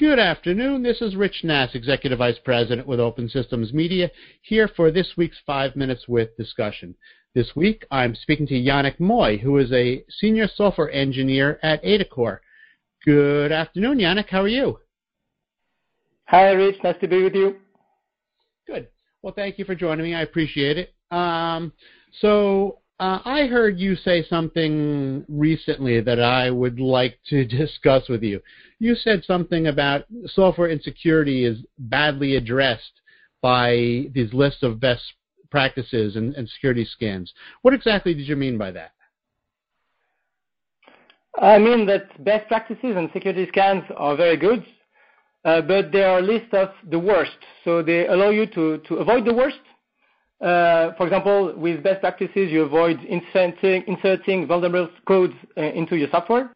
[0.00, 0.82] Good afternoon.
[0.82, 5.36] This is Rich Nass, Executive Vice President with Open Systems Media, here for this week's
[5.44, 6.94] Five Minutes with discussion.
[7.34, 12.38] This week, I'm speaking to Yannick Moy, who is a Senior Software Engineer at Adacore.
[13.04, 14.30] Good afternoon, Yannick.
[14.30, 14.78] How are you?
[16.28, 16.76] Hi, Rich.
[16.82, 17.56] Nice to be with you.
[18.66, 18.88] Good.
[19.20, 20.14] Well, thank you for joining me.
[20.14, 20.94] I appreciate it.
[21.14, 21.74] Um,
[22.22, 28.22] so uh, I heard you say something recently that I would like to discuss with
[28.22, 28.40] you.
[28.78, 33.00] You said something about software insecurity is badly addressed
[33.40, 35.02] by these lists of best
[35.50, 37.32] practices and, and security scans.
[37.62, 38.92] What exactly did you mean by that?
[41.40, 44.64] I mean that best practices and security scans are very good,
[45.46, 47.38] uh, but they are a list of the worst.
[47.64, 49.60] So they allow you to, to avoid the worst
[50.40, 56.54] for example, with best practices, you avoid inserting, inserting vulnerable codes uh, into your software.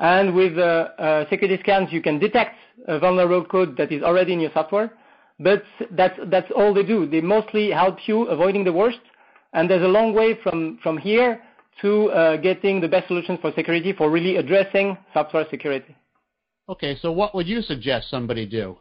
[0.00, 2.56] And with uh, uh, security scans, you can detect
[2.86, 4.92] a vulnerable code that is already in your software.
[5.40, 5.62] But
[5.92, 7.06] that's, that's all they do.
[7.06, 9.00] They mostly help you avoiding the worst.
[9.52, 11.42] And there's a long way from, from here
[11.80, 15.94] to uh, getting the best solutions for security for really addressing software security.
[16.68, 18.76] Okay, so what would you suggest somebody do?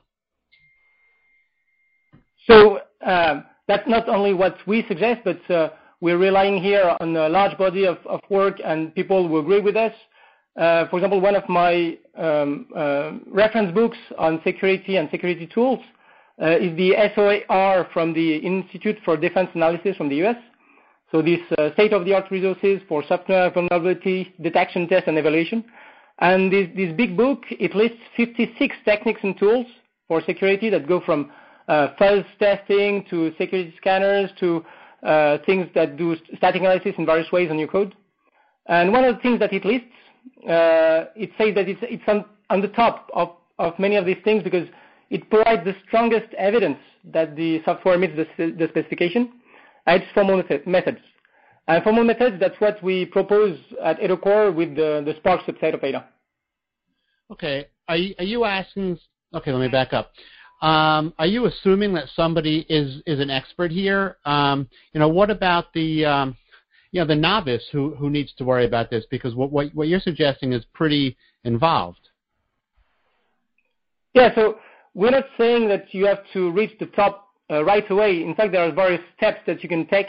[3.67, 7.85] That's not only what we suggest, but uh, we're relying here on a large body
[7.85, 7.97] of,
[8.29, 9.93] work and people who agree with us.
[10.55, 15.79] Uh, for example, one of my um, uh, reference books on security and security tools
[16.39, 20.37] is the SOAR from the Institute for Defense Analysis from the US.
[21.11, 25.63] So this uh, state-of-the-art resources for software vulnerability detection, test, and evaluation.
[26.19, 29.67] And this, big book, it lists 56 techniques and tools
[30.07, 31.31] for security that go from
[31.67, 34.63] fuzz testing to security scanners to
[35.03, 37.93] uh, things that do static analysis in various ways on your code.
[38.67, 39.87] And one of the things that it lists,
[40.43, 44.17] uh, it says that it's, it's on, on the top of, of many of these
[44.23, 44.67] things because
[45.09, 49.31] it provides the strongest evidence that the software meets the, the specification.
[49.85, 50.99] And it's formal methods.
[51.67, 55.83] And formal methods, that's what we propose at Adacore with the, the Spark subset of
[55.83, 56.05] Ada.
[57.31, 57.67] Okay.
[57.87, 58.97] Are you, are you asking,
[59.33, 60.11] okay, let me back up.
[60.61, 64.17] Um, are you assuming that somebody is is an expert here?
[64.25, 66.35] Um, you know, what about the um,
[66.91, 69.05] you know the novice who who needs to worry about this?
[69.11, 72.09] Because what what, what you're suggesting is pretty involved.
[74.13, 74.57] Yeah, so
[74.95, 78.23] we're not saying that you have to reach the top uh, right away.
[78.23, 80.07] In fact, there are various steps that you can take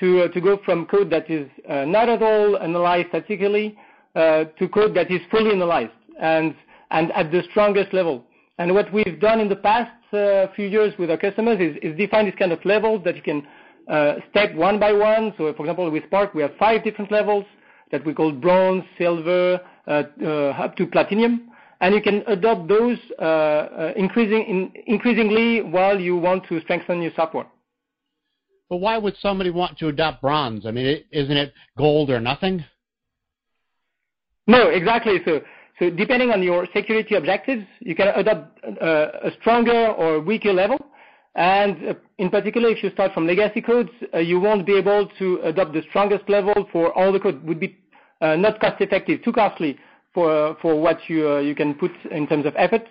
[0.00, 3.78] to uh, to go from code that is uh, not at all analyzed statically
[4.16, 6.56] uh, to code that is fully analyzed and
[6.90, 8.25] and at the strongest level.
[8.58, 11.96] And what we've done in the past uh, few years with our customers is, is
[11.96, 13.46] define these kind of levels that you can
[13.88, 15.34] uh, step one by one.
[15.36, 17.44] So, for example, with Spark, we have five different levels
[17.92, 20.26] that we call bronze, silver, uh, uh
[20.58, 21.50] up to platinum.
[21.80, 27.02] And you can adopt those uh, uh, increasing in, increasingly while you want to strengthen
[27.02, 27.46] your software.
[28.70, 30.66] But why would somebody want to adopt bronze?
[30.66, 32.64] I mean, is not it gold or nothing?
[34.46, 35.18] No, exactly.
[35.78, 40.78] So depending on your security objectives, you can adopt uh, a stronger or weaker level.
[41.34, 45.06] And uh, in particular, if you start from legacy codes, uh, you won't be able
[45.18, 47.42] to adopt the strongest level for all the code.
[47.44, 47.76] Would be
[48.22, 49.78] uh, not cost effective, too costly
[50.14, 52.86] for for what you uh, you can put in terms of effort.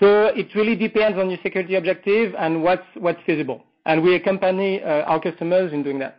[0.00, 3.62] So it really depends on your security objective and what's what's feasible.
[3.84, 6.16] And we accompany uh, our customers in doing that.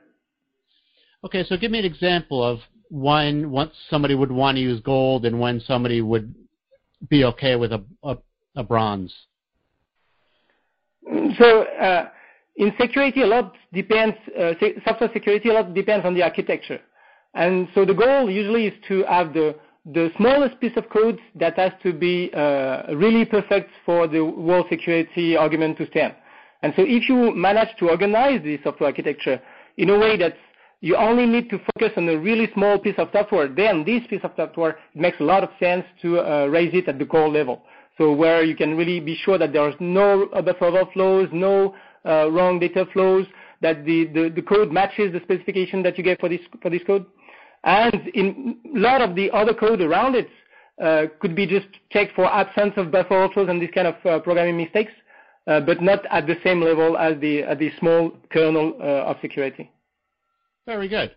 [1.23, 2.59] Okay, so give me an example of
[2.95, 6.33] when once somebody would want to use gold and when somebody would
[7.09, 8.17] be okay with a, a,
[8.56, 9.13] a bronze?
[11.38, 12.07] So uh,
[12.55, 14.16] in security, a lot depends.
[14.39, 14.53] Uh,
[14.85, 16.79] software security a lot depends on the architecture,
[17.34, 19.55] and so the goal usually is to have the
[19.85, 24.63] the smallest piece of code that has to be uh, really perfect for the whole
[24.69, 26.16] security argument to stand.
[26.63, 29.39] And so if you manage to organize the software architecture
[29.78, 30.44] in a way that's
[30.85, 33.47] you only need to focus on a really small piece of software.
[33.47, 37.00] Then this piece of software makes a lot of sense to uh, raise it at
[37.00, 37.63] the core level.
[37.97, 41.73] So where you can really be sure that there's no buffer overflows, no
[42.05, 43.26] uh, wrong data flows,
[43.61, 46.84] that the, the, the, code matches the specification that you get for this for this
[46.85, 47.08] code.
[47.64, 50.29] And in a lot of the other code around it
[50.79, 54.20] uh, could be just checked for absence of buffer overflows and this kind of uh,
[54.20, 54.91] programming mistakes,
[55.47, 59.17] uh, but not at the same level as the, at the small kernel uh, of
[59.20, 59.72] security.
[60.66, 61.16] Very good.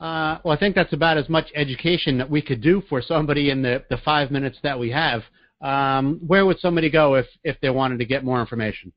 [0.00, 3.50] Uh, well, I think that's about as much education that we could do for somebody
[3.50, 5.22] in the, the five minutes that we have.
[5.60, 8.92] Um, where would somebody go if, if they wanted to get more information?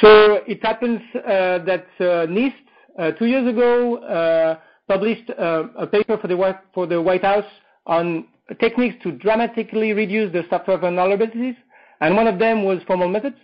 [0.00, 2.54] So it happens uh, that uh, NIST
[2.98, 4.58] uh, two years ago uh,
[4.88, 7.44] published uh, a paper for the White, for the White House
[7.86, 8.26] on
[8.60, 11.56] techniques to dramatically reduce the software vulnerabilities,
[12.00, 13.36] and one of them was formal methods.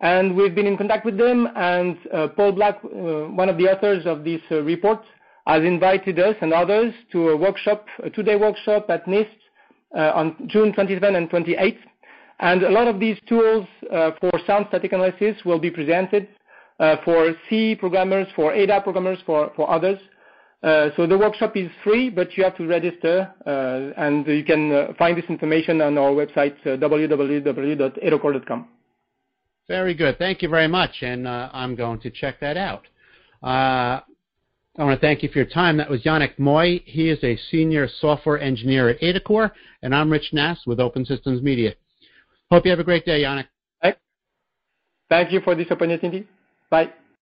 [0.00, 2.88] And we've been in contact with them, and uh, Paul Black, uh,
[3.34, 5.02] one of the authors of this uh, report,
[5.46, 9.26] has invited us and others to a workshop, a two-day workshop at NIST
[9.96, 11.78] uh, on June 27 and 28.
[12.38, 16.28] And a lot of these tools uh, for sound static analysis will be presented
[16.78, 19.98] uh, for C programmers, for ADA programmers, for, for others.
[20.62, 23.32] So the workshop is free, but you have to register,
[23.96, 28.68] and you can find this information on our website, uh, www.adacore.com.
[29.68, 30.18] Very good.
[30.18, 32.86] Thank you very much, and uh, I'm going to check that out.
[33.42, 34.00] Uh,
[34.78, 35.76] I want to thank you for your time.
[35.76, 36.80] That was Yannick Moy.
[36.86, 39.50] He is a senior software engineer at Adacore,
[39.82, 41.74] and I'm Rich Nass with Open Systems Media.
[42.50, 43.48] Hope you have a great day, Yannick.
[45.10, 46.26] Thank you for this opportunity.
[46.70, 46.92] Bye.